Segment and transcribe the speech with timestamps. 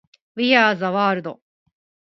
[0.33, 1.41] We are the world